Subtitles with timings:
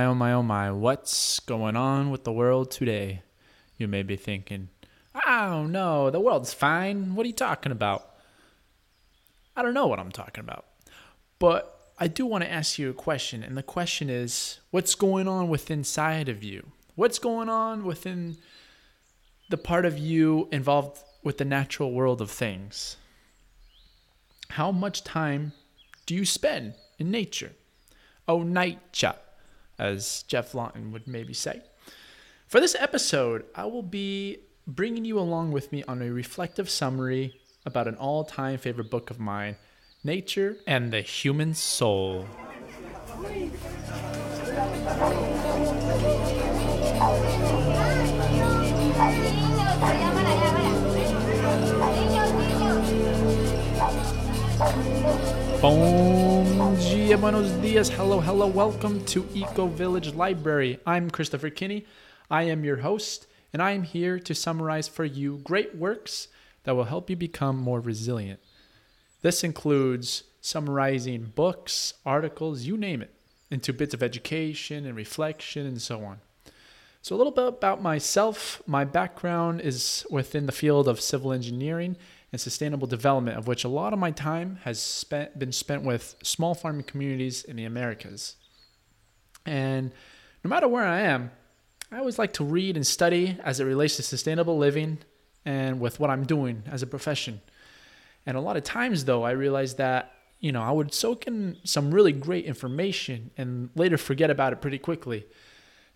[0.00, 3.22] my, oh my, oh my, what's going on with the world today?
[3.76, 4.68] You may be thinking,
[5.26, 7.14] oh no, the world's fine.
[7.14, 8.14] What are you talking about?
[9.54, 10.64] I don't know what I'm talking about.
[11.38, 13.42] But I do want to ask you a question.
[13.42, 16.68] And the question is what's going on within inside of you?
[16.94, 18.38] What's going on within
[19.50, 22.96] the part of you involved with the natural world of things?
[24.50, 25.52] How much time
[26.06, 27.52] do you spend in nature?
[28.26, 29.16] Oh, nature,
[29.80, 31.62] as Geoff Lawton would maybe say.
[32.46, 37.40] For this episode, I will be bringing you along with me on a reflective summary
[37.64, 39.56] about an all time favorite book of mine,
[40.04, 42.26] Nature and the Human Soul.
[55.60, 56.29] Bom
[57.10, 60.78] dia, buenos dias, hello, hello, welcome to Eco Village Library.
[60.86, 61.84] I'm Christopher Kinney.
[62.30, 66.28] I am your host, and I am here to summarize for you great works
[66.62, 68.38] that will help you become more resilient.
[69.22, 73.12] This includes summarizing books, articles, you name it,
[73.50, 76.20] into bits of education and reflection and so on.
[77.02, 78.62] So, a little bit about myself.
[78.68, 81.96] My background is within the field of civil engineering
[82.32, 86.14] and sustainable development, of which a lot of my time has spent, been spent with
[86.22, 88.36] small farming communities in the Americas.
[89.44, 89.92] And
[90.44, 91.32] no matter where I am,
[91.90, 94.98] I always like to read and study as it relates to sustainable living
[95.44, 97.40] and with what I'm doing as a profession.
[98.26, 101.56] And a lot of times, though, I realized that, you know, I would soak in
[101.64, 105.26] some really great information and later forget about it pretty quickly.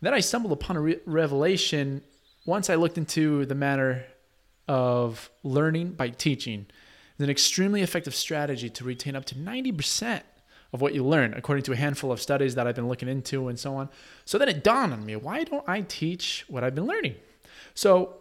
[0.01, 2.03] then I stumbled upon a re- revelation
[2.45, 4.05] once I looked into the matter
[4.69, 6.67] of learning by teaching.
[7.19, 10.23] is an extremely effective strategy to retain up to 90%
[10.73, 13.49] of what you learn, according to a handful of studies that I've been looking into
[13.49, 13.89] and so on.
[14.25, 17.15] So then it dawned on me why don't I teach what I've been learning?
[17.75, 18.17] So,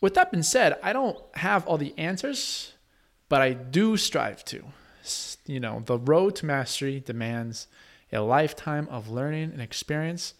[0.00, 2.72] with that being said, I don't have all the answers,
[3.28, 4.62] but I do strive to.
[5.46, 7.68] You know, the road to mastery demands
[8.12, 10.34] a lifetime of learning and experience.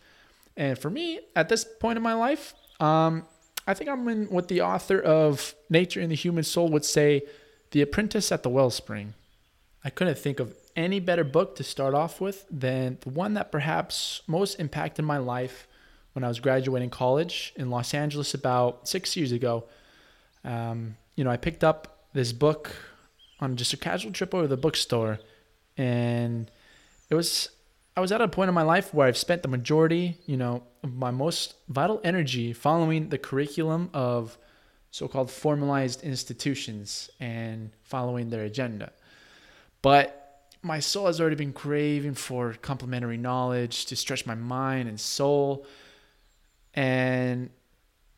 [0.56, 3.24] And for me, at this point in my life, um,
[3.66, 7.22] I think I'm in what the author of Nature and the Human Soul would say
[7.72, 9.14] The Apprentice at the Wellspring.
[9.84, 13.50] I couldn't think of any better book to start off with than the one that
[13.50, 15.66] perhaps most impacted my life
[16.12, 19.64] when I was graduating college in Los Angeles about six years ago.
[20.44, 22.74] Um, you know, I picked up this book
[23.40, 25.18] on just a casual trip over to the bookstore,
[25.76, 26.50] and
[27.10, 27.50] it was
[27.96, 30.64] I was at a point in my life where I've spent the majority, you know,
[30.84, 34.36] of my most vital energy following the curriculum of
[34.90, 38.92] so-called formalized institutions and following their agenda.
[39.80, 45.00] But my soul has already been craving for complementary knowledge to stretch my mind and
[45.00, 45.66] soul.
[46.74, 47.48] And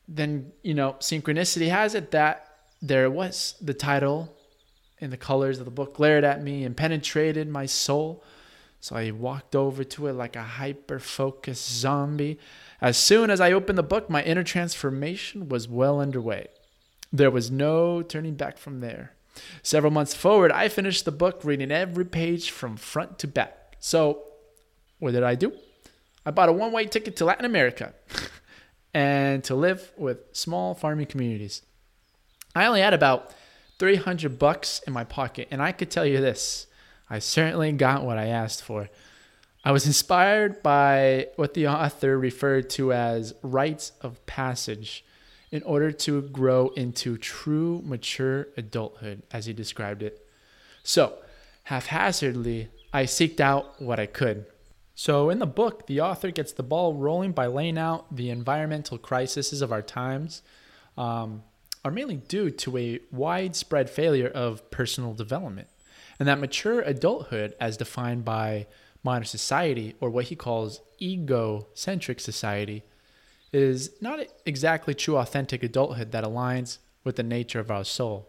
[0.08, 2.48] then, you know, synchronicity has it that
[2.82, 4.34] there was the title
[5.00, 8.24] and the colors of the book glared at me and penetrated my soul
[8.80, 12.38] so I walked over to it like a hyper focused zombie.
[12.80, 16.48] As soon as I opened the book, my inner transformation was well underway.
[17.12, 19.12] There was no turning back from there.
[19.62, 23.76] Several months forward, I finished the book reading every page from front to back.
[23.78, 24.22] So,
[24.98, 25.52] what did I do?
[26.26, 27.94] I bought a one way ticket to Latin America
[28.94, 31.62] and to live with small farming communities.
[32.54, 33.32] I only had about
[33.78, 36.66] 300 bucks in my pocket, and I could tell you this
[37.10, 38.88] I certainly got what I asked for.
[39.64, 45.04] I was inspired by what the author referred to as rites of passage
[45.50, 50.26] in order to grow into true mature adulthood, as he described it.
[50.82, 51.18] So,
[51.64, 54.46] haphazardly, I seeked out what I could.
[54.94, 58.98] So, in the book, the author gets the ball rolling by laying out the environmental
[58.98, 60.42] crises of our times
[60.96, 61.42] um,
[61.84, 65.68] are mainly due to a widespread failure of personal development.
[66.18, 68.66] And that mature adulthood, as defined by
[69.04, 72.82] modern society, or what he calls egocentric society,
[73.52, 78.28] is not exactly true authentic adulthood that aligns with the nature of our soul.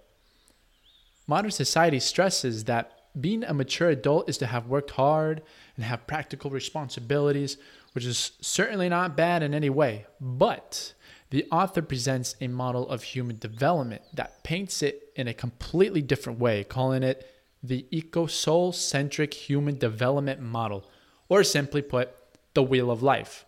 [1.27, 5.41] Modern society stresses that being a mature adult is to have worked hard
[5.75, 7.57] and have practical responsibilities,
[7.93, 10.05] which is certainly not bad in any way.
[10.21, 10.93] But
[11.31, 16.39] the author presents a model of human development that paints it in a completely different
[16.39, 17.29] way, calling it
[17.61, 20.85] the eco soul centric human development model,
[21.27, 22.15] or simply put,
[22.53, 23.45] the wheel of life,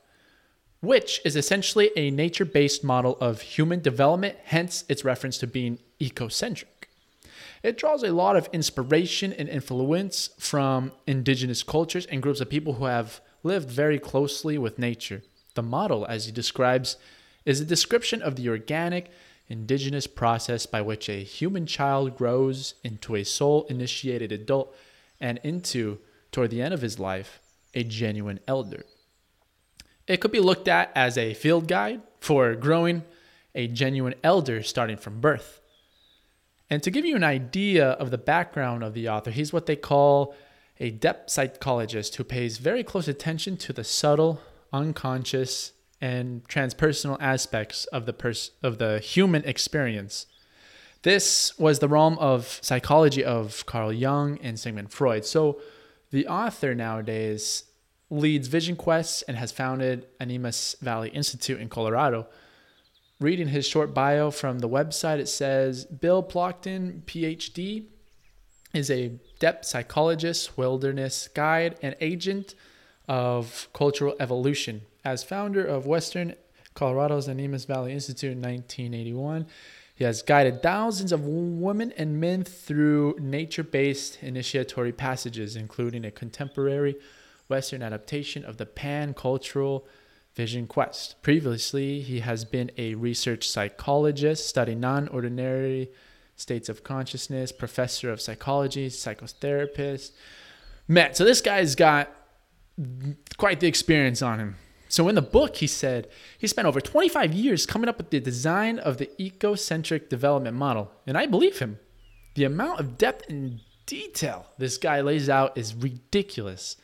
[0.81, 5.79] which is essentially a nature based model of human development, hence its reference to being
[5.99, 6.65] ecocentric.
[7.63, 12.73] It draws a lot of inspiration and influence from indigenous cultures and groups of people
[12.73, 15.21] who have lived very closely with nature.
[15.53, 16.97] The model, as he describes,
[17.45, 19.11] is a description of the organic,
[19.51, 24.75] indigenous process by which a human child grows into a soul initiated adult
[25.19, 25.99] and into,
[26.31, 27.39] toward the end of his life,
[27.73, 28.85] a genuine elder.
[30.07, 33.03] It could be looked at as a field guide for growing
[33.53, 35.59] a genuine elder starting from birth.
[36.69, 39.75] And to give you an idea of the background of the author, he's what they
[39.75, 40.33] call
[40.79, 47.85] a depth psychologist who pays very close attention to the subtle, unconscious, and transpersonal aspects
[47.85, 50.25] of the pers- of the human experience.
[51.03, 55.25] This was the realm of psychology of Carl Jung and Sigmund Freud.
[55.25, 55.61] So
[56.11, 57.63] the author nowadays
[58.09, 62.27] leads Vision Quests and has founded Animas Valley Institute in Colorado.
[63.19, 67.85] Reading his short bio from the website, it says Bill Plotkin, PhD,
[68.73, 72.55] is a depth psychologist, wilderness guide, and agent
[73.07, 74.81] of cultural evolution.
[75.03, 76.35] As founder of Western
[76.73, 79.47] Colorado's Animas Valley Institute in 1981,
[79.95, 86.11] he has guided thousands of women and men through nature based initiatory passages, including a
[86.11, 86.95] contemporary
[87.47, 89.85] Western adaptation of the pan cultural
[90.35, 91.21] Vision Quest.
[91.21, 95.91] Previously, he has been a research psychologist studying non ordinary
[96.35, 100.11] states of consciousness, professor of psychology, psychotherapist.
[100.87, 102.09] Man, so this guy's got
[103.37, 104.55] quite the experience on him.
[104.91, 108.19] So in the book, he said he spent over 25 years coming up with the
[108.19, 110.91] design of the ecocentric development model.
[111.07, 111.79] And I believe him.
[112.35, 116.75] The amount of depth and detail this guy lays out is ridiculous.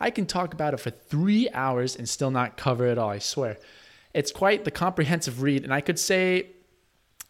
[0.00, 3.20] I can talk about it for three hours and still not cover it all, I
[3.20, 3.58] swear.
[4.12, 6.48] It's quite the comprehensive read, and I could say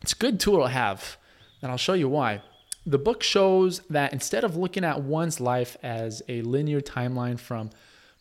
[0.01, 1.19] it's a good tool to have,
[1.61, 2.41] and I'll show you why.
[2.87, 7.69] The book shows that instead of looking at one's life as a linear timeline from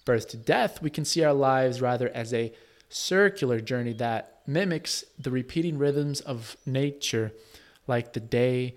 [0.06, 2.53] birth to death, we can see our lives rather as a
[2.89, 7.31] circular journey that mimics the repeating rhythms of nature,
[7.88, 8.75] like the day,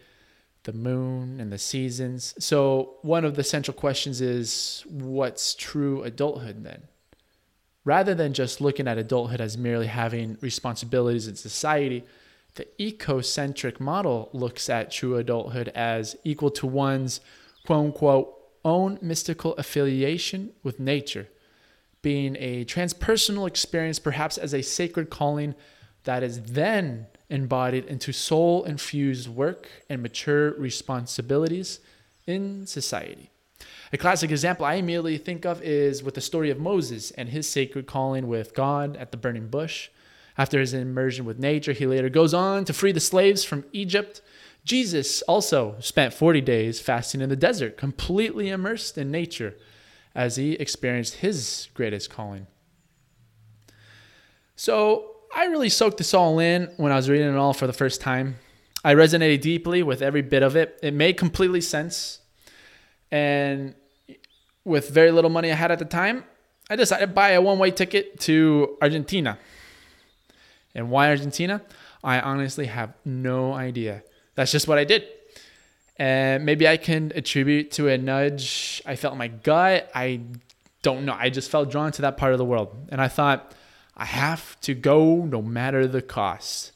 [0.65, 2.35] the moon and the seasons.
[2.39, 6.83] So, one of the central questions is what's true adulthood then?
[7.85, 12.05] Rather than just looking at adulthood as merely having responsibilities in society,
[12.55, 17.21] the ecocentric model looks at true adulthood as equal to one's
[17.67, 18.34] quote unquote
[18.65, 21.29] own mystical affiliation with nature,
[22.03, 25.55] being a transpersonal experience, perhaps as a sacred calling
[26.05, 31.81] that is then embodied into soul infused work and mature responsibilities
[32.27, 33.31] in society.
[33.93, 37.49] A classic example I immediately think of is with the story of Moses and his
[37.49, 39.89] sacred calling with God at the burning bush.
[40.37, 44.21] After his immersion with nature, he later goes on to free the slaves from Egypt.
[44.65, 49.57] Jesus also spent 40 days fasting in the desert, completely immersed in nature
[50.15, 52.47] as he experienced his greatest calling.
[54.57, 57.73] So, I really soaked this all in when I was reading it all for the
[57.73, 58.37] first time.
[58.85, 60.79] I resonated deeply with every bit of it.
[60.83, 62.21] It made completely sense.
[63.11, 63.75] And
[64.65, 66.25] with very little money I had at the time,
[66.71, 69.39] I decided to buy a one way ticket to Argentina.
[70.75, 71.63] And why Argentina?
[72.03, 74.03] I honestly have no idea.
[74.35, 75.05] That's just what I did.
[75.97, 79.91] And maybe I can attribute to a nudge I felt in my gut.
[79.95, 80.21] I
[80.83, 81.17] don't know.
[81.19, 82.89] I just felt drawn to that part of the world.
[82.91, 83.55] And I thought,
[83.97, 86.73] I have to go no matter the cost.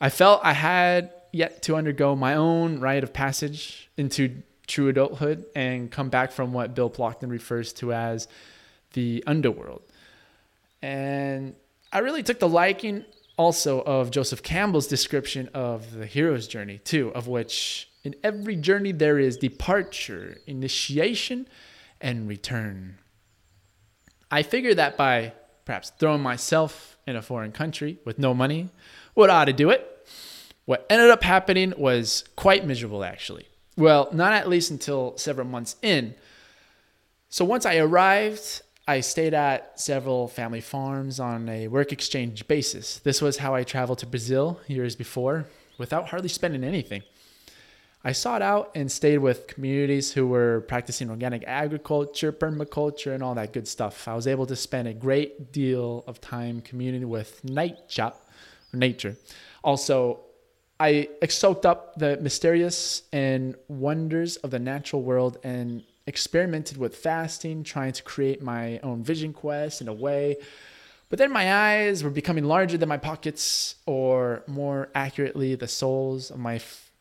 [0.00, 5.44] I felt I had yet to undergo my own rite of passage into true adulthood
[5.56, 8.28] and come back from what Bill Plotkin refers to as
[8.92, 9.82] the underworld.
[10.82, 11.54] And
[11.92, 13.04] I really took the liking
[13.42, 18.92] also of Joseph Campbell's description of the hero's journey, too, of which in every journey
[18.92, 21.48] there is departure, initiation,
[22.00, 22.98] and return.
[24.30, 25.32] I figure that by
[25.64, 28.70] perhaps throwing myself in a foreign country with no money
[29.16, 29.88] would ought to do it.
[30.64, 33.46] What ended up happening was quite miserable, actually.
[33.76, 36.14] Well, not at least until several months in.
[37.28, 42.98] So once I arrived, I stayed at several family farms on a work exchange basis.
[42.98, 45.46] This was how I traveled to Brazil years before
[45.78, 47.02] without hardly spending anything.
[48.04, 53.36] I sought out and stayed with communities who were practicing organic agriculture, permaculture, and all
[53.36, 54.08] that good stuff.
[54.08, 59.16] I was able to spend a great deal of time communing with nature.
[59.62, 60.18] Also,
[60.80, 67.64] I soaked up the mysterious and wonders of the natural world and experimented with fasting,
[67.64, 70.36] trying to create my own vision quest in a way.
[71.08, 76.30] But then my eyes were becoming larger than my pockets, or more accurately, the soles
[76.30, 76.60] of my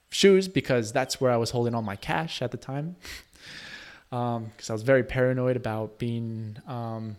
[0.09, 2.97] shoes because that's where I was holding all my cash at the time.
[4.09, 7.15] Because um, I was very paranoid about being um,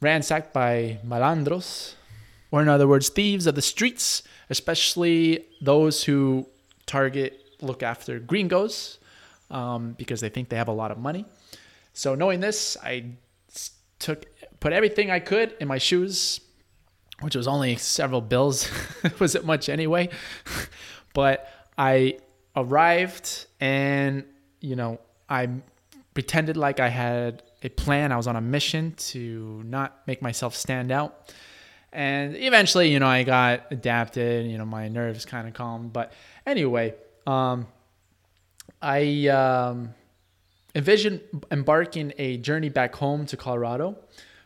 [0.00, 1.94] ransacked by malandros,
[2.50, 6.46] or in other words, thieves of the streets, especially those who
[6.86, 8.98] target, look after gringos
[9.54, 11.24] um, because they think they have a lot of money.
[11.94, 13.12] So knowing this, I
[14.00, 14.26] took
[14.60, 16.40] put everything I could in my shoes,
[17.20, 18.70] which was only several bills.
[19.04, 20.10] it wasn't much anyway,
[21.14, 22.18] but I
[22.56, 24.24] arrived and
[24.60, 25.48] you know I
[26.12, 28.10] pretended like I had a plan.
[28.12, 31.32] I was on a mission to not make myself stand out.
[31.92, 35.92] And eventually, you know, I got adapted, you know, my nerves kind of calmed.
[35.92, 36.12] But
[36.44, 36.94] anyway,
[37.24, 37.68] um,
[38.84, 39.94] I um,
[40.74, 43.96] envisioned embarking a journey back home to Colorado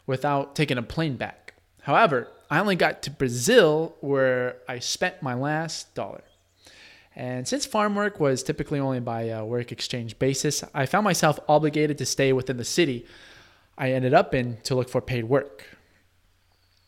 [0.07, 1.55] without taking a plane back.
[1.83, 6.23] However, I only got to Brazil where I spent my last dollar.
[7.17, 11.41] And since farm work was typically only by a work exchange basis, I found myself
[11.49, 13.07] obligated to stay within the city
[13.77, 15.65] I ended up in to look for paid work.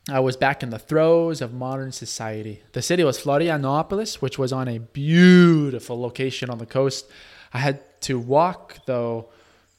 [0.08, 2.62] I was back in the throes of modern society.
[2.72, 7.06] The city was Florianopolis, which was on a beautiful location on the coast.
[7.52, 9.28] I had to walk, though,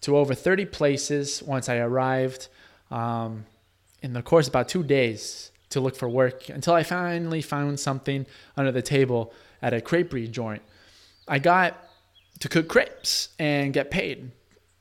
[0.01, 2.47] to over 30 places once I arrived
[2.89, 3.45] um,
[4.01, 7.79] in the course of about two days to look for work until I finally found
[7.79, 8.25] something
[8.57, 10.61] under the table at a creperie joint.
[11.27, 11.77] I got
[12.39, 14.31] to cook crepes and get paid.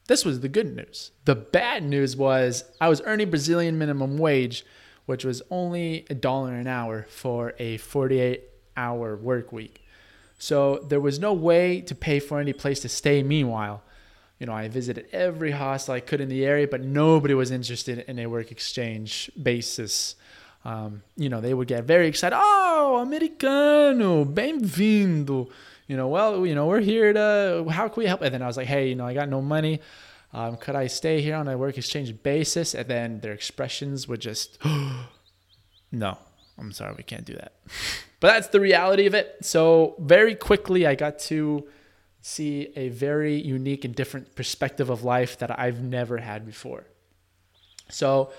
[0.08, 1.12] This was the good news.
[1.24, 4.64] The bad news was I was earning Brazilian minimum wage,
[5.06, 8.42] which was only a dollar an hour for a 48
[8.76, 9.84] hour work week.
[10.40, 13.84] So there was no way to pay for any place to stay meanwhile.
[14.40, 17.98] You know, I visited every hostel I could in the area, but nobody was interested
[18.08, 20.16] in a work exchange basis
[20.64, 22.36] um, you know, they would get very excited.
[22.38, 25.48] Oh, americano, bem-vindo.
[25.86, 28.22] You know, well, you know, we're here to, how can we help?
[28.22, 29.80] And then I was like, hey, you know, I got no money.
[30.32, 32.74] Um, could I stay here on a work exchange basis?
[32.74, 34.58] And then their expressions would just,
[35.92, 36.18] no,
[36.58, 37.54] I'm sorry, we can't do that.
[38.20, 39.38] but that's the reality of it.
[39.40, 41.66] So very quickly, I got to
[42.22, 46.84] see a very unique and different perspective of life that I've never had before.
[47.88, 48.30] So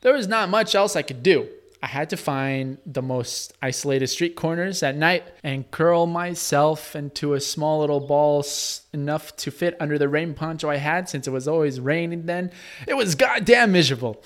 [0.00, 1.48] there was not much else I could do.
[1.82, 7.34] I had to find the most isolated street corners at night and curl myself into
[7.34, 8.44] a small little ball
[8.94, 12.50] enough to fit under the rain poncho I had since it was always raining then.
[12.88, 14.24] It was goddamn miserable,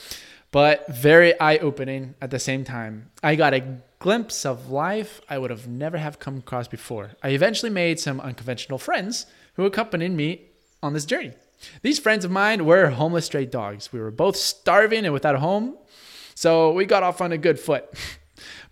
[0.52, 3.10] but very eye opening at the same time.
[3.22, 3.64] I got a
[4.00, 7.12] glimpse of life I would have never have come across before.
[7.22, 10.46] I eventually made some unconventional friends who accompanied me
[10.82, 11.34] on this journey.
[11.82, 13.92] These friends of mine were homeless stray dogs.
[13.92, 15.76] We were both starving and without a home
[16.40, 17.84] so we got off on a good foot.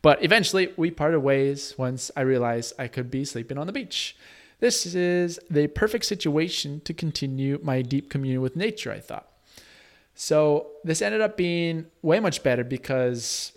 [0.01, 4.17] But eventually we parted ways once I realized I could be sleeping on the beach.
[4.61, 9.29] This is the perfect situation to continue my deep communion with nature, I thought.
[10.15, 13.53] So this ended up being way much better because,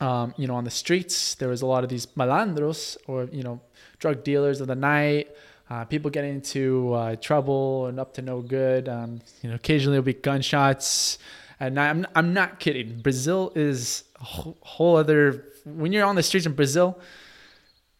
[0.00, 3.42] um, you know, on the streets, there was a lot of these malandros or, you
[3.42, 3.60] know,
[3.98, 5.28] drug dealers of the night,
[5.70, 8.88] uh, people getting into uh, trouble and up to no good.
[8.88, 11.18] Um, you know, occasionally there'll be gunshots,
[11.60, 13.00] and I'm I'm not kidding.
[13.00, 15.44] Brazil is a whole other.
[15.64, 16.98] When you're on the streets in Brazil,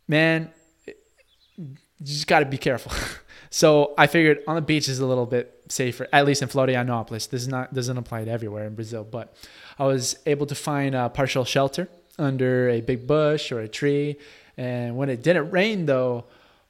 [0.09, 0.51] man,
[0.87, 2.93] you just got to be careful.
[3.51, 7.29] so I figured on the beach is a little bit safer, at least in Florianopolis.
[7.29, 9.37] This is not doesn't apply to everywhere in Brazil, but
[9.81, 14.19] I was able to find a partial shelter under a big bush or a tree.
[14.59, 16.27] And when it didn't rain, though,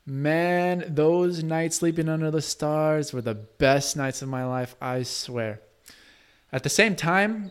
[0.07, 4.77] man, those nights sleeping under the stars were the best nights of my life.
[4.81, 5.61] I swear.
[6.53, 7.51] At the same time,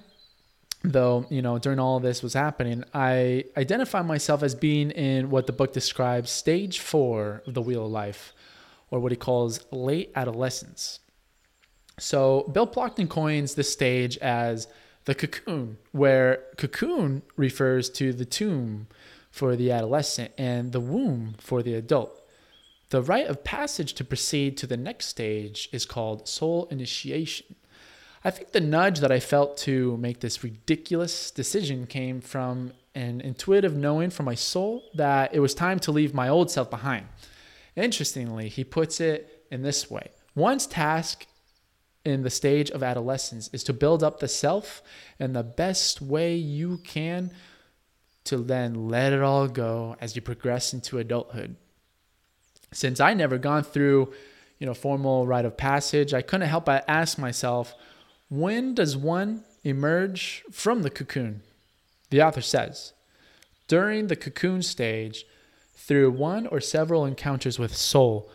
[0.81, 5.45] though, you know, during all this was happening, I identify myself as being in what
[5.45, 8.33] the book describes stage four of the wheel of life,
[8.91, 11.01] or what he calls late adolescence.
[11.97, 14.69] So Bill Plotkin coins this stage as
[15.09, 18.85] the cocoon, where cocoon refers to the tomb
[19.31, 22.21] for the adolescent and the womb for the adult.
[22.89, 27.55] The rite of passage to proceed to the next stage is called soul initiation.
[28.23, 33.19] I think the nudge that I felt to make this ridiculous decision came from an
[33.19, 37.07] intuitive knowing from my soul that it was time to leave my old self behind.
[37.75, 41.25] Interestingly, he puts it in this way One's task
[42.05, 44.81] in the stage of adolescence is to build up the self
[45.19, 47.31] in the best way you can
[48.25, 51.55] to then let it all go as you progress into adulthood.
[52.71, 54.13] Since I never gone through,
[54.59, 57.73] you know, formal rite of passage, I couldn't help but ask myself,
[58.29, 61.41] when does one emerge from the cocoon?
[62.11, 62.93] The author says,
[63.67, 65.25] during the cocoon stage,
[65.73, 68.29] through one or several encounters with soul,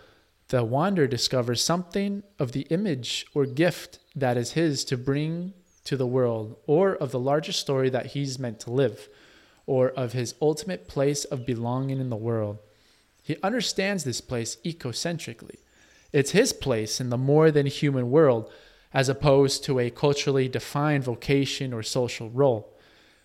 [0.54, 5.96] the wanderer discovers something of the image or gift that is his to bring to
[5.96, 9.08] the world or of the larger story that he's meant to live
[9.66, 12.58] or of his ultimate place of belonging in the world.
[13.20, 15.56] He understands this place ecocentrically.
[16.12, 18.49] It's his place in the more than human world
[18.92, 22.78] as opposed to a culturally defined vocation or social role.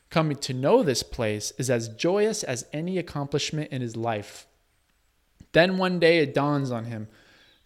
[0.09, 4.47] Coming to know this place is as joyous as any accomplishment in his life.
[5.51, 7.07] Then one day it dawns on him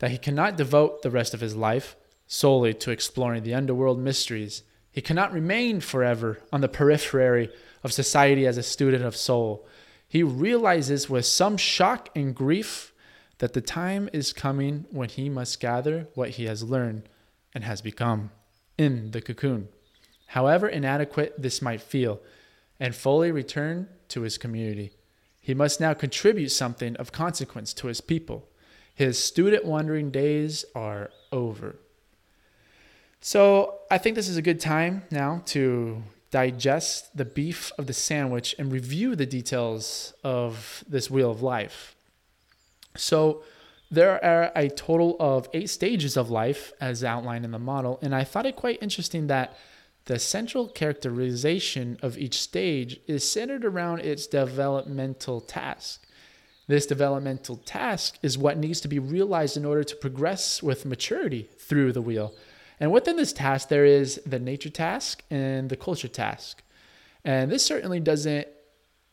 [0.04, 1.96] that he cannot devote the rest of his life
[2.28, 4.64] solely to exploring the underworld mysteries.
[4.92, 7.50] He cannot remain forever on the periphery
[7.86, 9.66] of society as a student of soul.
[10.06, 12.92] He realizes with some shock and grief
[13.38, 17.08] that the time is coming when he must gather what he has learned
[17.56, 18.30] and has become
[18.78, 19.70] in the cocoon,
[20.26, 22.20] however inadequate this might feel,
[22.78, 24.92] and fully return to his community.
[25.40, 28.50] He must now contribute something of consequence to his people.
[28.96, 31.76] His student wandering days are over.
[33.22, 37.94] So I think this is a good time now to digest the beef of the
[37.94, 41.96] sandwich and review the details of this wheel of life.
[42.98, 43.44] So
[43.90, 48.16] there are a total of eight stages of life as outlined in the model, and
[48.16, 49.56] I thought it quite interesting that
[50.06, 56.06] the central characterization of each stage is centered around its developmental task.
[56.68, 61.50] This developmental task is what needs to be realized in order to progress with maturity
[61.58, 62.34] through the wheel.
[62.80, 66.64] And within this task, there is the nature task and the culture task.
[67.26, 68.48] And this certainly doesn't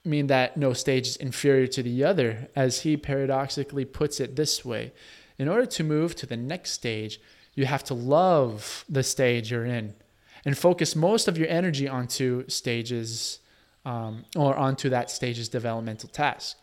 [0.04, 4.64] mean that no stage is inferior to the other, as he paradoxically puts it this
[4.64, 4.92] way.
[5.38, 7.20] In order to move to the next stage,
[7.54, 9.94] you have to love the stage you're in
[10.44, 13.40] and focus most of your energy onto stages
[13.84, 16.56] um, or onto that stage's developmental task.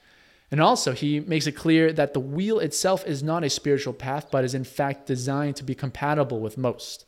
[0.49, 4.27] And also, he makes it clear that the wheel itself is not a spiritual path,
[4.31, 7.05] but is in fact designed to be compatible with most.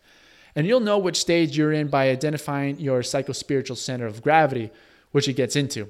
[0.55, 4.71] And you'll know which stage you're in by identifying your psychospiritual center of gravity,
[5.11, 5.89] which he gets into.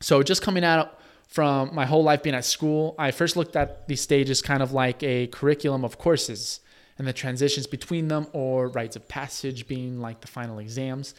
[0.00, 3.86] So, just coming out from my whole life being at school, I first looked at
[3.86, 6.60] these stages kind of like a curriculum of courses
[6.98, 11.14] and the transitions between them, or rites of passage being like the final exams.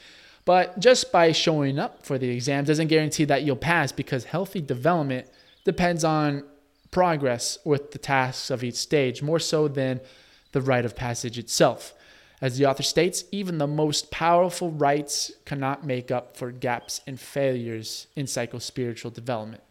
[0.49, 4.61] But just by showing up for the exam doesn't guarantee that you'll pass because healthy
[4.61, 5.27] development
[5.63, 6.43] depends on
[6.89, 10.01] progress with the tasks of each stage more so than
[10.51, 11.93] the rite of passage itself.
[12.41, 17.19] As the author states, even the most powerful rites cannot make up for gaps and
[17.19, 19.61] failures in psychospiritual development.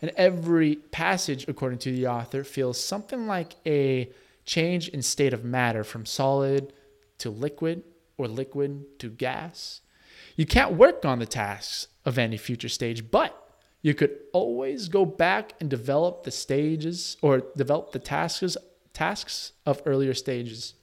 [0.00, 4.10] And every passage, according to the author, feels something like a
[4.46, 6.72] change in state of matter from solid
[7.18, 7.82] to liquid
[8.16, 9.82] or liquid to gas.
[10.38, 13.34] You can't work on the tasks of any future stage, but
[13.82, 18.56] you could always go back and develop the stages or develop the tasks
[18.92, 20.74] tasks of earlier stages.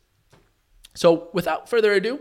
[0.94, 2.20] So, without further ado,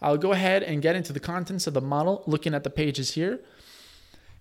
[0.00, 3.14] I'll go ahead and get into the contents of the model looking at the pages
[3.14, 3.40] here.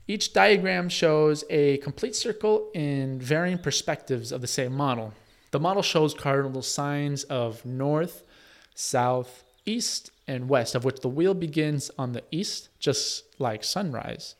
[0.07, 5.15] Each diagram shows a complete circle in varying perspectives of the same model.
[5.49, 8.23] The model shows cardinal signs of north,
[8.75, 14.35] south, east, and west, of which the wheel begins on the east, just like sunrise.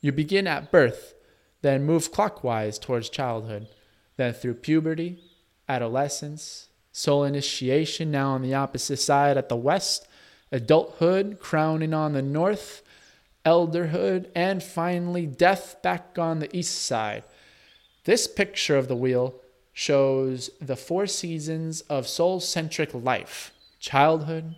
[0.00, 1.14] You begin at birth,
[1.62, 3.68] then move clockwise towards childhood,
[4.16, 5.18] then through puberty,
[5.68, 10.06] adolescence, soul initiation, now on the opposite side at the west,
[10.52, 12.82] adulthood, crowning on the north,
[13.44, 17.24] elderhood, and finally death back on the east side.
[18.04, 19.34] This picture of the wheel
[19.72, 24.56] shows the four seasons of soul centric life childhood,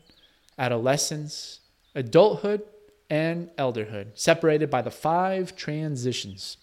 [0.60, 1.60] adolescence,
[1.94, 2.62] adulthood,
[3.08, 6.58] and elderhood, separated by the five transitions.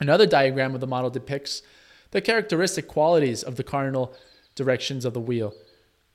[0.00, 1.62] Another diagram of the model depicts
[2.10, 4.14] the characteristic qualities of the cardinal
[4.54, 5.54] directions of the wheel.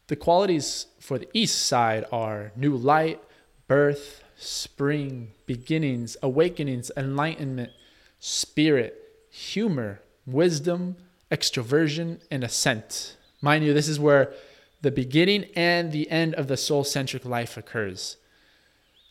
[0.07, 3.21] The qualities for the east side are new light,
[3.67, 7.71] birth, spring, beginnings, awakenings, enlightenment,
[8.19, 8.99] spirit,
[9.29, 10.97] humor, wisdom,
[11.31, 13.15] extroversion, and ascent.
[13.41, 14.33] Mind you, this is where
[14.81, 18.17] the beginning and the end of the soul centric life occurs.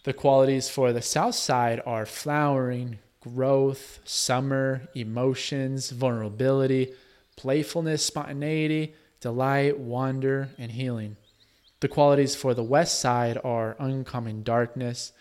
[0.04, 6.94] The qualities for the south side are flowering, growth, summer, emotions, vulnerability,
[7.36, 11.16] playfulness, spontaneity, delight, wonder, and healing.
[11.80, 15.12] The qualities for the west side are oncoming darkness,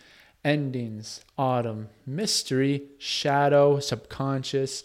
[0.44, 4.84] endings, autumn, mystery, shadow, subconscious,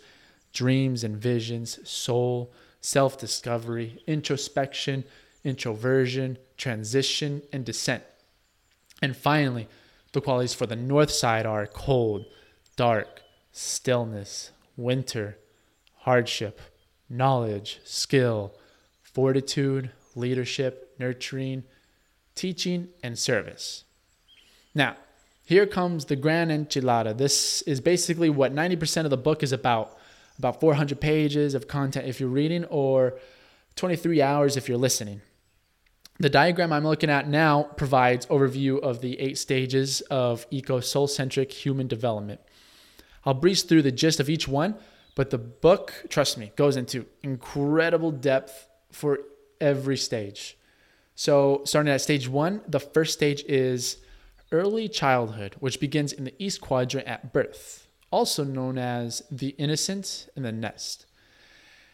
[0.54, 2.52] dreams and visions, soul,
[2.82, 5.04] self discovery, introspection,
[5.46, 8.04] introversion, transition, and descent.
[9.02, 9.68] And finally,
[10.14, 12.26] the qualities for the north side are cold,
[12.76, 15.38] dark, stillness, winter,
[16.00, 16.60] hardship,
[17.10, 18.54] knowledge, skill,
[19.02, 21.64] fortitude, leadership, nurturing,
[22.34, 23.84] teaching, and service.
[24.74, 24.96] Now,
[25.46, 27.18] here comes the grand enchilada.
[27.18, 29.98] This is basically what 90% of the book is about
[30.38, 33.18] about 400 pages of content if you're reading, or
[33.76, 35.22] 23 hours if you're listening.
[36.18, 41.08] The diagram I'm looking at now provides overview of the eight stages of eco soul
[41.08, 42.40] centric human development.
[43.26, 44.76] I'll breeze through the gist of each one,
[45.16, 49.20] but the book, trust me, goes into incredible depth for
[49.60, 50.58] every stage.
[51.16, 53.98] So, starting at stage one, the first stage is
[54.54, 60.30] early childhood, which begins in the east quadrant at birth, also known as the innocent
[60.36, 61.05] and the nest.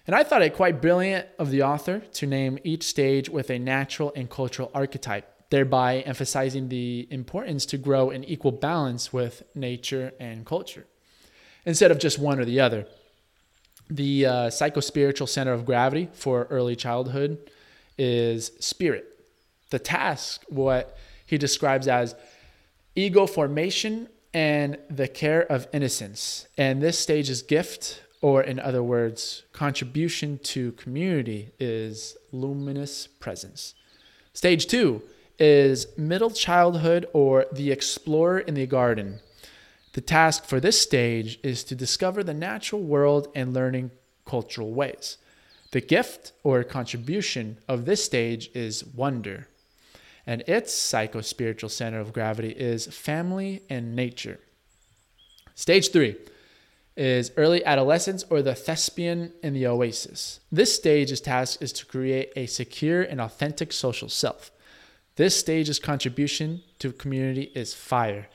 [0.07, 3.59] And I thought it quite brilliant of the author to name each stage with a
[3.59, 10.11] natural and cultural archetype, thereby emphasizing the importance to grow in equal balance with nature
[10.19, 10.87] and culture,
[11.65, 12.87] instead of just one or the other.
[13.89, 17.51] The uh, psychospiritual center of gravity for early childhood
[17.97, 19.05] is spirit.
[19.69, 22.15] The task, what he describes as
[22.95, 26.47] ego formation and the care of innocence.
[26.57, 33.73] And this stage is gift, or in other words, contribution to community, is luminous presence.
[34.33, 35.01] Stage two
[35.39, 39.19] is middle childhood or the explorer in the garden.
[39.93, 43.91] The task for this stage is to discover the natural world and learning
[44.25, 45.17] cultural ways.
[45.71, 49.47] The gift or contribution of this stage is wonder
[50.25, 54.39] and its psycho-spiritual center of gravity is family and nature.
[55.55, 56.15] Stage three
[56.97, 60.39] is early adolescence or the thespian in the oasis.
[60.51, 64.51] This stage's task is to create a secure and authentic social self.
[65.15, 68.27] This stage's contribution to community is fire,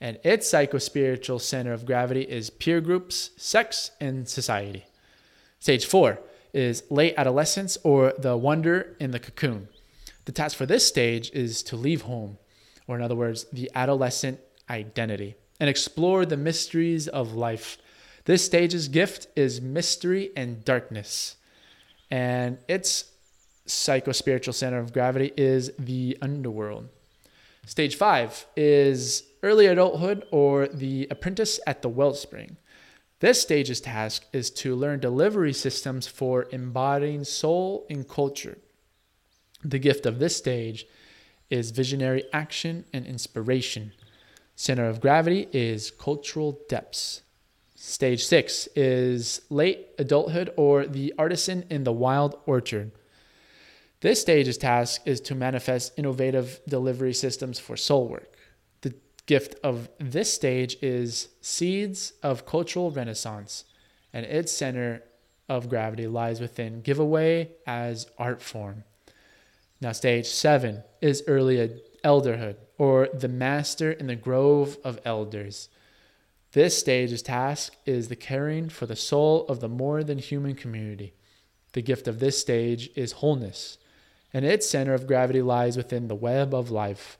[0.00, 4.84] and its psycho-spiritual center of gravity is peer groups, sex, and society.
[5.58, 6.20] Stage four
[6.52, 9.68] is late adolescence or the wonder in the cocoon.
[10.26, 12.38] The task for this stage is to leave home,
[12.86, 17.78] or in other words, the adolescent identity, and explore the mysteries of life.
[18.24, 21.36] This stage's gift is mystery and darkness,
[22.10, 23.12] and its
[23.66, 26.88] psycho-spiritual center of gravity is the underworld.
[27.66, 32.56] Stage five is early adulthood or the apprentice at the wellspring.
[33.20, 38.58] This stage's task is to learn delivery systems for embodying soul and culture.
[39.62, 40.86] The gift of this stage
[41.48, 43.92] is visionary action and inspiration.
[44.56, 47.22] Center of gravity is cultural depths.
[47.86, 52.92] Stage six is late adulthood or the artisan in the wild orchard.
[54.00, 58.38] This stage's task is to manifest innovative delivery systems for soul work.
[58.80, 58.94] The
[59.26, 63.64] gift of this stage is seeds of cultural renaissance,
[64.14, 65.02] and its center
[65.50, 68.84] of gravity lies within giveaway as art form.
[69.82, 75.68] Now, stage seven is early elderhood, or the master in the grove of elders.
[76.54, 81.12] This stage's task is the caring for the soul of the more than human community.
[81.72, 83.76] The gift of this stage is wholeness,
[84.32, 87.18] and its center of gravity lies within the web of life.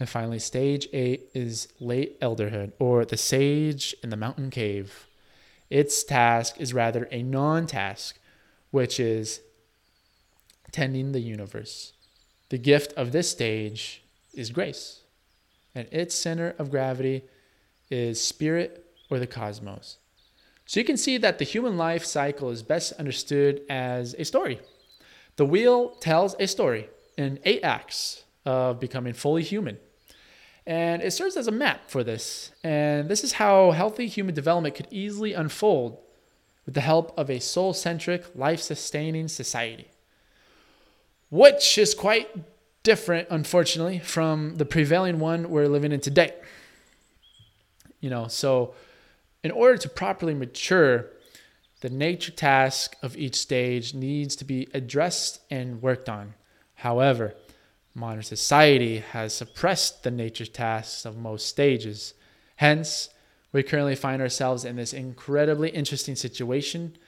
[0.00, 5.06] And finally, stage eight is late elderhood, or the sage in the mountain cave.
[5.70, 8.18] Its task is rather a non task,
[8.72, 9.40] which is
[10.72, 11.92] tending the universe.
[12.48, 15.02] The gift of this stage is grace,
[15.76, 17.22] and its center of gravity
[17.90, 19.98] is spirit or the cosmos.
[20.66, 24.60] So you can see that the human life cycle is best understood as a story.
[25.36, 29.78] The wheel tells a story in eight acts of becoming fully human.
[30.66, 32.52] And it serves as a map for this.
[32.62, 35.98] And this is how healthy human development could easily unfold
[36.64, 39.90] with the help of a soul centric, life sustaining society
[41.34, 42.28] which is quite
[42.84, 46.32] different, unfortunately, from the prevailing one we're living in today.
[48.04, 48.74] You know, so
[49.42, 51.06] in order to properly mature,
[51.80, 56.34] the nature task of each stage needs to be addressed and worked on.
[56.74, 57.34] However,
[57.94, 62.12] modern society has suppressed the nature tasks of most stages.
[62.56, 63.08] Hence,
[63.52, 66.98] we currently find ourselves in this incredibly interesting situation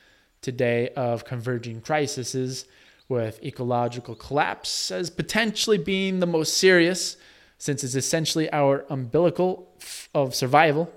[0.40, 2.64] today of converging crises
[3.06, 7.18] with ecological collapse as potentially being the most serious,
[7.58, 9.68] since it's essentially our umbilical
[10.14, 10.92] of survival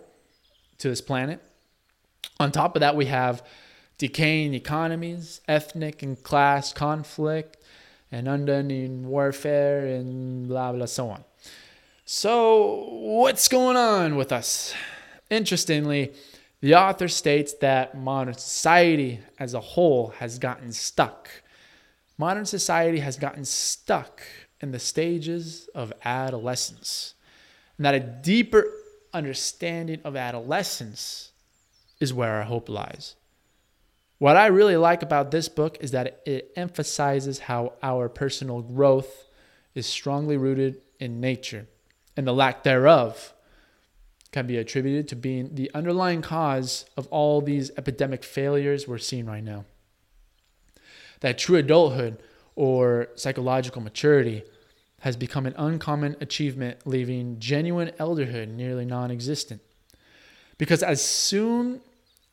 [0.78, 1.42] to this planet.
[2.40, 3.46] On top of that, we have
[3.98, 7.58] decaying economies, ethnic and class conflict,
[8.12, 11.24] and unending warfare, and blah, blah, so on.
[12.06, 14.74] So, what's going on with us?
[15.30, 16.14] Interestingly,
[16.62, 21.30] the author states that modern society as a whole has gotten stuck
[22.20, 24.22] modern society has gotten stuck
[24.62, 27.14] in the stages of adolescence,
[27.78, 28.66] and that a deeper
[29.14, 31.32] understanding of adolescence
[32.00, 33.16] is where our hope lies.
[34.18, 39.28] What I really like about this book is that it emphasizes how our personal growth
[39.76, 41.68] is strongly rooted in nature,
[42.18, 43.34] and the lack thereof
[44.32, 49.26] can be attributed to being the underlying cause of all these epidemic failures we're seeing
[49.26, 49.66] right now.
[51.22, 52.22] That true adulthood
[52.60, 54.44] or psychological maturity
[55.00, 59.62] has become an uncommon achievement, leaving genuine elderhood nearly non existent.
[60.58, 61.80] Because as soon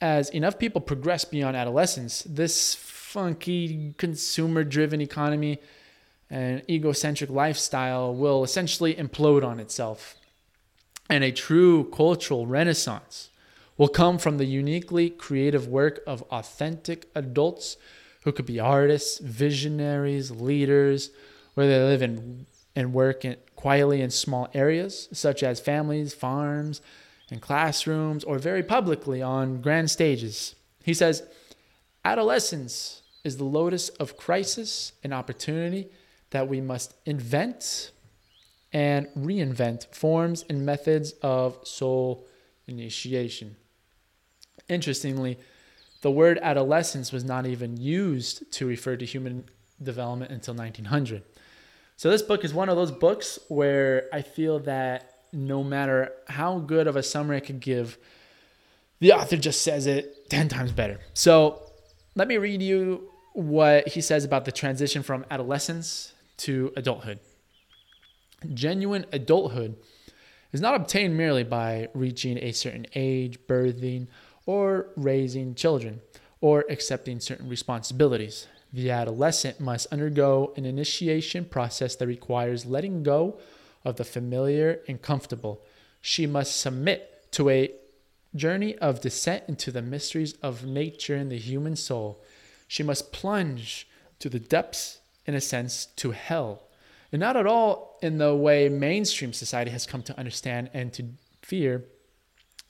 [0.01, 5.61] as enough people progress beyond adolescence, this funky consumer driven economy
[6.29, 10.17] and egocentric lifestyle will essentially implode on itself.
[11.09, 13.31] And a true cultural renaissance
[13.79, 17.77] will come from the uniquely creative work of authentic adults
[18.27, 21.11] who could be artists, visionaries, leaders,
[21.55, 26.81] where they live in and work in, quietly in small areas, such as families, farms,
[27.31, 30.57] and classrooms, or very publicly on grand stages.
[30.83, 31.23] He says,
[32.05, 35.87] Adolescence is the lotus of crisis and opportunity
[36.31, 37.93] that we must invent
[38.73, 42.27] and reinvent forms and methods of soul
[42.67, 43.55] initiation.
[44.69, 45.39] Interestingly,
[46.07, 49.45] the word adolescence was not even used to refer to human
[49.83, 51.25] development until 1900.
[51.97, 56.61] So, this book is one of those books where I feel that no matter how
[56.61, 57.99] good of a summary I could give,
[59.01, 61.01] the author just says it 10 times better.
[61.12, 61.73] So,
[62.14, 67.19] let me read you what he says about the transition from adolescence to adulthood.
[68.55, 69.75] Genuine adulthood
[70.53, 74.07] is not obtained merely by reaching a certain age, birthing,
[74.47, 76.01] or raising children,
[76.41, 78.47] or accepting certain responsibilities.
[78.73, 83.39] The adolescent must undergo an initiation process that requires letting go
[83.85, 85.63] of the familiar and comfortable.
[86.01, 87.73] She must submit to a
[88.35, 92.23] journey of descent into the mysteries of nature and the human soul.
[92.69, 96.63] She must plunge to the depths, in a sense, to hell.
[97.13, 101.05] And not at all in the way mainstream society has come to understand and to
[101.43, 101.85] fear.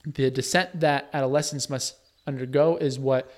[0.06, 3.30] The descent that adolescents must undergo is what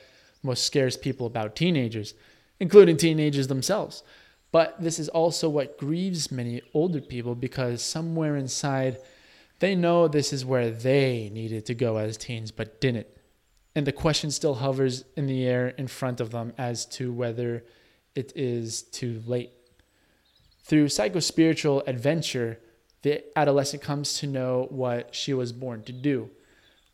[0.43, 2.15] most scares people about teenagers
[2.61, 4.03] including teenagers themselves.
[4.51, 8.99] But this is also what grieves many older people because somewhere inside,
[9.59, 13.07] they know this is where they needed to go as teens but didn't.
[13.75, 17.65] And the question still hovers in the air in front of them as to whether
[18.15, 19.51] it is too late.
[20.65, 22.59] Through psychospiritual adventure,
[23.03, 26.31] the adolescent comes to know what she was born to do,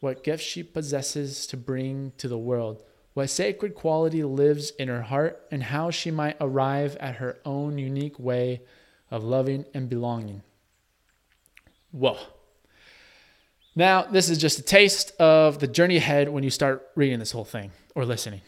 [0.05, 5.03] what gifts she possesses to bring to the world what sacred quality lives in her
[5.03, 8.61] heart, and how she might arrive at her own unique way
[9.11, 10.43] of loving and belonging.
[11.93, 12.19] Whoa.
[13.77, 17.31] Now, this is just a taste of the journey ahead when you start reading this
[17.31, 18.41] whole thing or listening.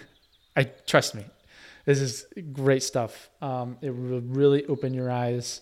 [0.56, 1.24] I trust me,
[1.84, 3.28] this is great stuff.
[3.42, 5.60] Um, it will really open your eyes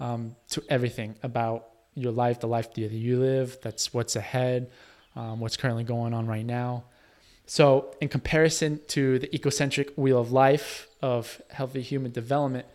[0.00, 3.58] um, to everything about your life, the life that you live.
[3.62, 4.70] That's what's ahead,
[5.16, 6.84] um, what's currently going on right now.
[7.46, 12.66] So, in comparison to the ecocentric wheel of life of healthy human development,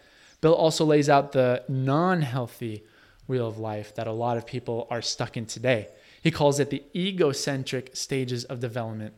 [0.42, 2.84] Bill also lays out the non healthy
[3.28, 5.88] wheel of life that a lot of people are stuck in today.
[6.22, 9.14] He calls it the egocentric stages of development.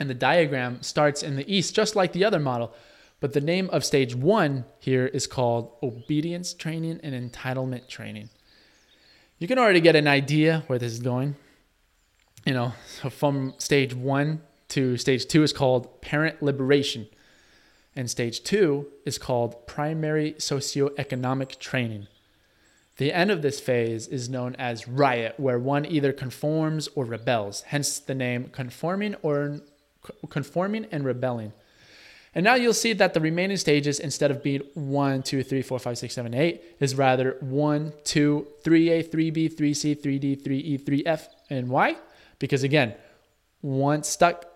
[0.00, 2.74] And the diagram starts in the east, just like the other model.
[3.20, 8.30] But the name of stage one here is called obedience training and entitlement training.
[9.42, 11.34] You can already get an idea where this is going.
[12.46, 17.08] You know, so from stage one to stage two is called parent liberation.
[17.96, 22.06] And stage two is called primary socioeconomic training.
[22.98, 27.62] The end of this phase is known as riot, where one either conforms or rebels,
[27.62, 29.62] hence the name conforming or
[30.28, 31.52] conforming and rebelling.
[32.34, 35.78] And now you'll see that the remaining stages, instead of being 1, 2, 3, 4,
[35.78, 41.26] 5, 6, 7, 8, is rather 1, 2, 3A, 3B, 3C, 3D, 3E, 3F.
[41.50, 41.96] And why?
[42.38, 42.94] Because again,
[43.60, 44.46] once stuck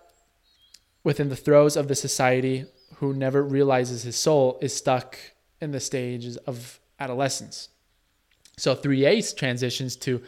[1.03, 5.17] within the throes of the society who never realizes his soul is stuck
[5.61, 7.69] in the stages of adolescence.
[8.57, 10.23] So 3A transitions to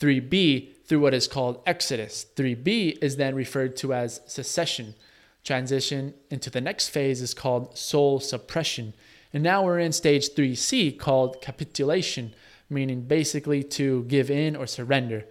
[0.00, 2.26] 3B through what is called exodus.
[2.34, 4.94] 3B is then referred to as secession.
[5.44, 8.94] Transition into the next phase is called soul suppression.
[9.32, 12.34] And now we're in stage 3C called capitulation,
[12.70, 15.26] meaning basically to give in or surrender.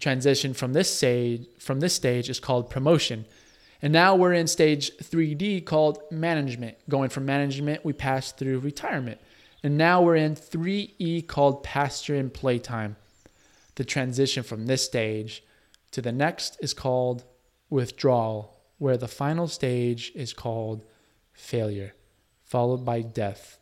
[0.00, 3.26] Transition from this stage from this stage is called promotion.
[3.82, 6.76] And now we're in stage 3D called management.
[6.88, 9.20] Going from management, we pass through retirement.
[9.62, 12.96] And now we're in 3E called pasture and playtime.
[13.74, 15.44] The transition from this stage
[15.92, 17.24] to the next is called
[17.70, 20.84] withdrawal, where the final stage is called
[21.32, 21.94] failure,
[22.44, 23.58] followed by death.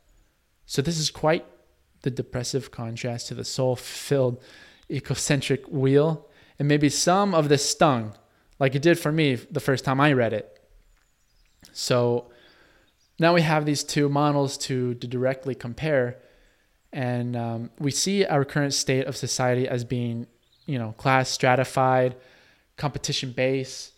[0.67, 1.45] So, this is quite
[2.03, 4.41] the depressive contrast to the soul filled
[4.91, 6.29] ecocentric wheel.
[6.59, 8.15] And maybe some of this stung,
[8.59, 10.61] like it did for me the first time I read it.
[11.73, 12.31] So,
[13.19, 16.19] now we have these two models to, to directly compare.
[16.93, 20.27] And um, we see our current state of society as being,
[20.67, 22.17] you know, class stratified,
[22.77, 23.93] competition based,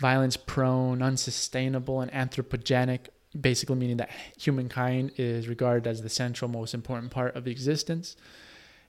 [0.00, 3.00] violence prone, unsustainable, and anthropogenic,
[3.38, 8.16] basically meaning that humankind is regarded as the central, most important part of existence.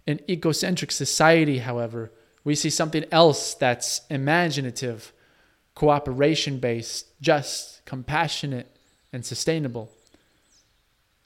[0.07, 2.11] In ecocentric society, however,
[2.45, 5.11] we see something else that's imaginative,
[5.75, 8.73] cooperation based, just, compassionate,
[9.11, 9.91] and sustainable.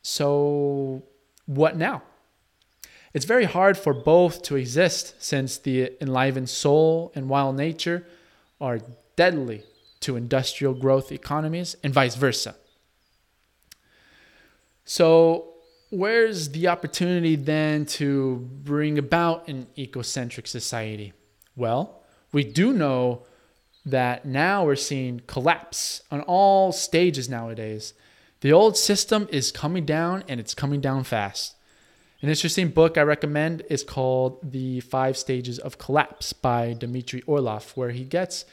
[0.01, 1.03] So,
[1.45, 2.01] what now?
[3.13, 8.05] It's very hard for both to exist since the enlivened soul and wild nature
[8.59, 8.79] are
[9.15, 9.63] deadly
[10.05, 12.55] to industrial growth economies and vice versa.
[14.83, 15.53] So,
[15.89, 21.13] where's the opportunity then to bring about an ecocentric society?
[21.55, 23.23] Well, we do know
[23.83, 27.93] that now we're seeing collapse on all stages nowadays.
[28.41, 31.55] The old system is coming down and it's coming down fast.
[32.21, 37.71] An interesting book I recommend is called The Five Stages of Collapse by Dmitry Orlov,
[37.75, 38.45] where he gets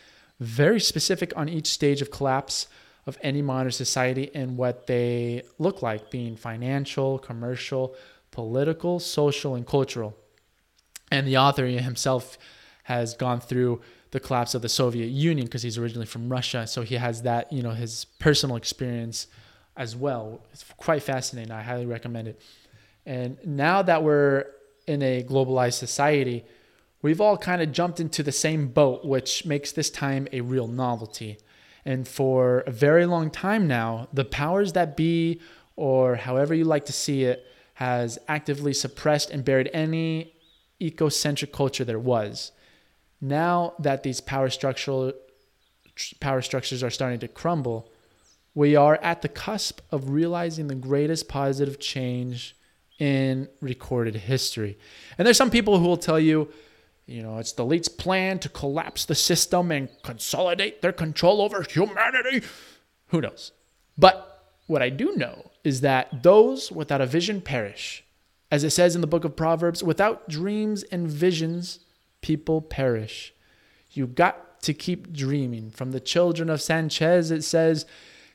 [0.42, 2.66] very specific on each stage of collapse
[3.06, 7.94] of any modern society and what they look like, being financial, commercial,
[8.30, 10.16] political, social, and cultural.
[11.10, 12.38] And the author himself
[12.84, 13.80] has gone through
[14.12, 16.66] the collapse of the Soviet Union because he's originally from Russia.
[16.66, 19.26] So he has that, you know, his personal experience
[19.76, 20.44] as well.
[20.52, 21.50] It's quite fascinating.
[21.52, 22.40] I highly recommend it.
[23.06, 24.46] And now that we're
[24.86, 26.44] in a globalized society,
[27.02, 30.66] we've all kind of jumped into the same boat, which makes this time a real
[30.66, 31.38] novelty.
[31.84, 35.40] And for a very long time now, the powers that be,
[35.76, 40.34] or however you like to see it, has actively suppressed and buried any
[40.80, 42.52] ecocentric culture there was
[43.22, 45.12] now that these power structural
[46.20, 47.90] power structures are starting to crumble,
[48.54, 52.56] we are at the cusp of realizing the greatest positive change
[52.98, 54.76] in recorded history.
[55.16, 56.48] And there's some people who will tell you,
[57.06, 61.62] you know, it's the elite's plan to collapse the system and consolidate their control over
[61.62, 62.42] humanity.
[63.08, 63.52] Who knows?
[63.98, 68.04] But what I do know is that those without a vision perish.
[68.50, 71.80] As it says in the book of Proverbs, without dreams and visions,
[72.20, 73.34] people perish.
[73.90, 75.70] You got to keep dreaming.
[75.70, 77.84] From the children of Sanchez, it says,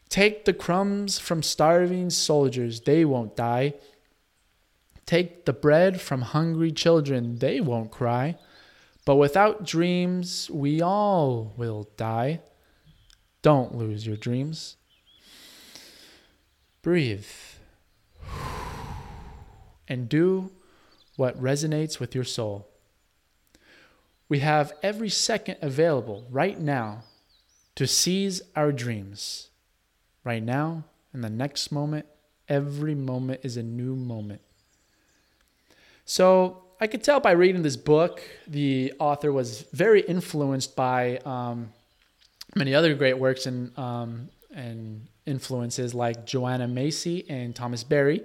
[0.10, 3.73] Take the crumbs from starving soldiers, they won't die.
[5.06, 8.38] Take the bread from hungry children, they won't cry.
[9.08, 12.41] But without dreams, we all will die.
[13.41, 14.76] Don't lose your dreams.
[16.82, 17.26] Breathe.
[19.88, 20.52] And do
[21.15, 22.67] what resonates with your soul.
[24.28, 27.04] We have every second available right now
[27.76, 29.48] to seize our dreams.
[30.26, 32.08] Right now, in the next moment,
[32.50, 34.41] every moment is a new moment.
[36.04, 41.74] So I could tell by reading this book, the author was very influenced by um,
[42.56, 48.24] many other great works and, um, and influences like Joanna Macy and Thomas Berry,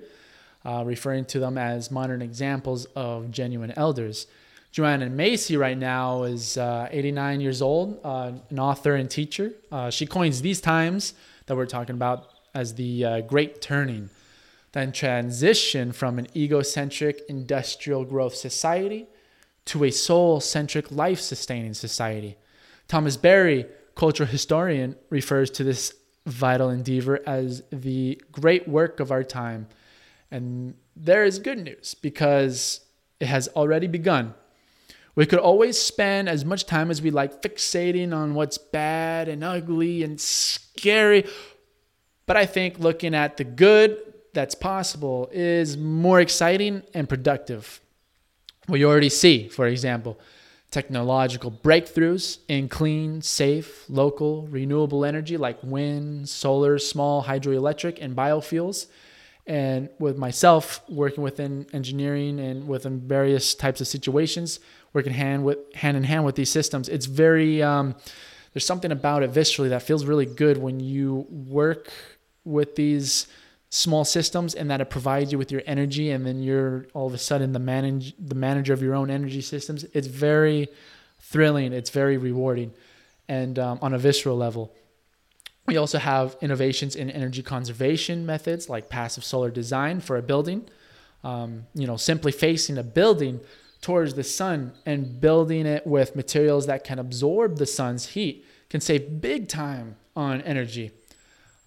[0.67, 4.27] uh, referring to them as modern examples of genuine elders.
[4.71, 9.53] Joanna Macy right now is uh, 89 years old, uh, an author and teacher.
[9.71, 11.15] Uh, she coins these times
[11.47, 14.11] that we're talking about as the uh, great turning,
[14.73, 19.07] then transition from an egocentric industrial growth society
[19.67, 22.37] to a soul centric life sustaining society.
[22.89, 25.95] Thomas Berry, cultural historian, refers to this
[26.27, 29.69] vital endeavor as the great work of our time.
[30.31, 32.81] And there is good news because
[33.21, 34.35] it has already begun
[35.15, 39.45] we could always spend as much time as we like fixating on what's bad and
[39.45, 41.27] ugly and scary.
[42.27, 47.81] But I think looking at the good that's possible is more exciting and productive.
[48.69, 50.19] We already see, for example,
[50.71, 58.87] technological breakthroughs in clean, safe, local, renewable energy like wind, solar, small hydroelectric, and biofuels.
[59.47, 64.61] And with myself working within engineering and within various types of situations,
[64.93, 66.89] working hand with hand in hand with these systems.
[66.89, 67.97] It's very um,
[68.53, 71.93] there's something about it viscerally that feels really good when you work
[72.45, 73.27] with these
[73.75, 77.15] small systems and that it provides you with your energy and then you're all of
[77.15, 79.85] a sudden the manage the manager of your own energy systems.
[79.95, 80.69] It's very
[81.21, 81.73] thrilling.
[81.73, 82.75] It's very rewarding.
[83.29, 84.75] And um, on a visceral level
[85.67, 90.69] we also have innovations in energy conservation methods like passive solar design for a building
[91.25, 93.41] um, you know simply facing a building
[93.81, 98.83] towards the sun and building it with materials that can absorb the sun's heat can
[98.83, 100.91] save big time on energy.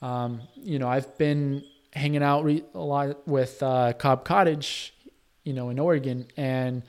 [0.04, 1.64] Um, you know i've been
[1.96, 4.94] hanging out re- a lot with uh, Cob Cottage,
[5.44, 6.84] you know, in Oregon, and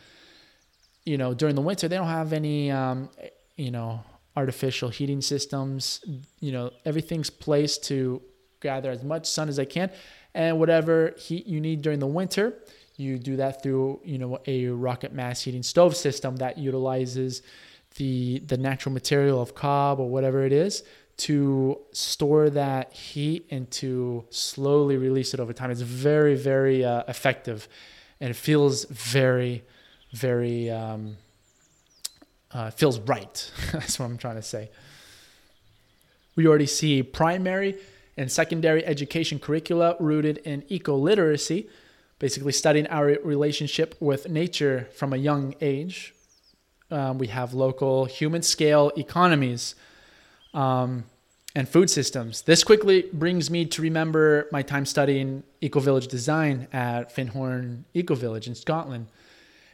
[1.04, 3.09] you know during the winter they don't have any, um,
[3.57, 4.02] you know,
[4.34, 6.04] artificial heating systems.
[6.40, 8.20] You know, everything's placed to
[8.61, 9.90] gather as much sun as they can,
[10.34, 12.54] and whatever heat you need during the winter,
[12.96, 17.42] you do that through you know a rocket mass heating stove system that utilizes
[17.96, 20.82] the the natural material of cob or whatever it is
[21.16, 25.70] to store that heat and to slowly release it over time.
[25.70, 27.68] It's very, very uh, effective
[28.20, 29.64] and it feels very,
[30.12, 31.16] very, um,
[32.52, 33.50] uh, feels right.
[33.72, 34.70] That's what I'm trying to say.
[36.34, 37.76] We already see primary
[38.16, 41.68] and secondary education curricula rooted in eco literacy,
[42.18, 46.14] basically studying our relationship with nature from a young age.
[46.90, 49.74] Um, we have local human scale economies
[50.57, 51.04] um,
[51.54, 52.42] and food systems.
[52.42, 58.14] This quickly brings me to remember my time studying eco village design at Findhorn Eco
[58.14, 59.07] Village in Scotland.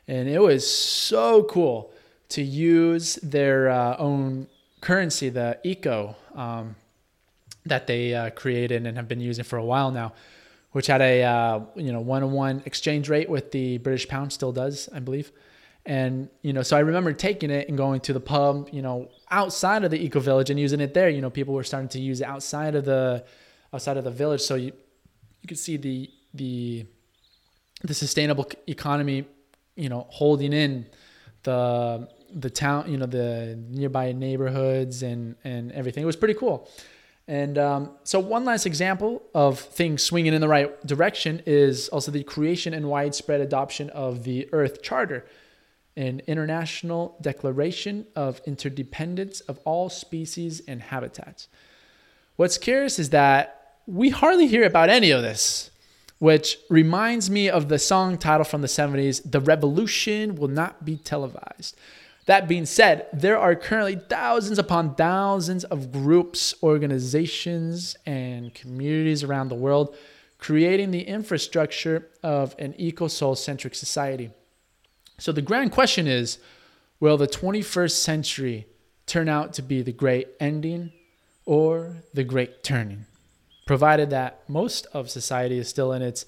[0.06, 1.92] And it was so cool
[2.30, 4.48] to use their uh, own
[4.80, 6.76] currency, the eco, um,
[7.64, 10.12] that they uh, created and have been using for a while now,
[10.72, 14.32] which had a uh, you know one on one exchange rate with the British pound,
[14.32, 15.30] still does, I believe.
[15.84, 19.08] And, you know, so I remember taking it and going to the pub, you know,
[19.30, 21.08] outside of the eco village and using it there.
[21.08, 23.24] You know, people were starting to use it outside of the
[23.74, 24.40] outside of the village.
[24.42, 24.72] So you
[25.40, 26.86] you could see the the
[27.82, 29.24] the sustainable economy,
[29.74, 30.86] you know, holding in
[31.42, 36.02] the the town, you know, the nearby neighborhoods and and everything.
[36.02, 36.68] It was pretty cool.
[37.28, 42.10] And um, so, one last example of things swinging in the right direction is also
[42.10, 45.24] the creation and widespread adoption of the Earth Charter,
[45.96, 51.48] an international declaration of interdependence of all species and habitats.
[52.36, 55.70] What's curious is that we hardly hear about any of this,
[56.18, 60.96] which reminds me of the song title from the 70s The Revolution Will Not Be
[60.96, 61.76] Televised.
[62.26, 69.48] That being said, there are currently thousands upon thousands of groups, organizations, and communities around
[69.48, 69.96] the world
[70.42, 74.28] creating the infrastructure of an eco soul centric society.
[75.22, 76.38] So the grand question is
[76.98, 78.66] will the 21st century
[79.06, 80.90] turn out to be the great ending
[81.44, 83.06] or the great turning?
[83.64, 86.24] Provided that most of society is still in its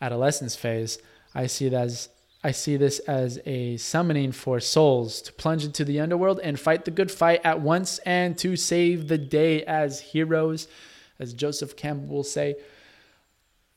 [0.00, 0.98] adolescence phase,
[1.34, 2.08] I see as
[2.44, 6.84] I see this as a summoning for souls to plunge into the underworld and fight
[6.84, 10.68] the good fight at once and to save the day as heroes,
[11.18, 12.54] as Joseph Campbell will say.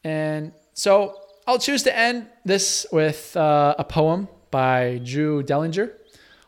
[0.04, 1.16] And so
[1.48, 5.92] I'll choose to end this with uh, a poem by Drew Dellinger,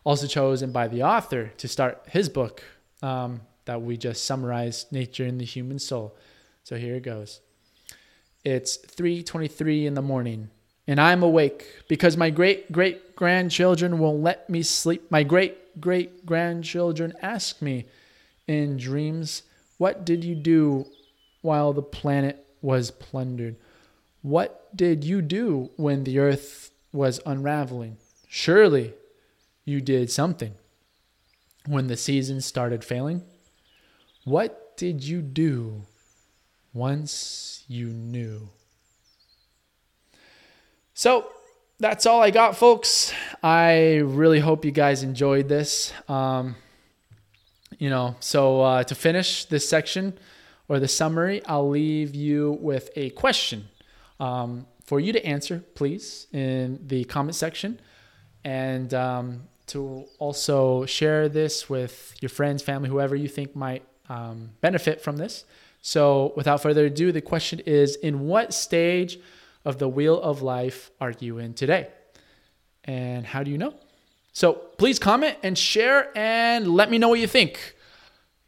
[0.04, 2.64] also chosen by the author to start his book
[3.02, 6.16] um, that we just summarized, Nature and the Human Soul.
[6.64, 7.42] So here it goes.
[8.44, 10.50] It's 3:23 in the morning,
[10.88, 15.12] and I'm awake because my great great grandchildren won't let me sleep.
[15.12, 17.86] My great great grandchildren ask me
[18.48, 19.44] in dreams,
[19.78, 20.88] "What did you do
[21.42, 23.58] while the planet was plundered?
[24.22, 27.98] What did you do when the earth was unraveling.
[28.28, 28.94] Surely
[29.66, 30.54] you did something.
[31.68, 33.24] When the season started failing,
[34.24, 35.84] what did you do
[36.74, 38.50] once you knew?
[40.94, 41.32] So
[41.80, 43.14] that's all I got, folks.
[43.42, 45.94] I really hope you guys enjoyed this.
[46.08, 46.56] Um,
[47.78, 50.18] you know, so uh, to finish this section
[50.68, 53.68] or the summary, I'll leave you with a question.
[54.20, 57.80] Um, for you to answer, please, in the comment section,
[58.44, 64.50] and um, to also share this with your friends, family, whoever you think might um,
[64.60, 65.46] benefit from this.
[65.82, 69.18] So, without further ado, the question is In what stage
[69.64, 71.88] of the wheel of life are you in today?
[72.84, 73.74] And how do you know?
[74.34, 77.78] So, please comment and share and let me know what you think.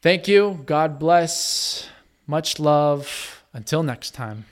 [0.01, 0.61] Thank you.
[0.65, 1.87] God bless.
[2.27, 3.45] Much love.
[3.53, 4.43] Until next time.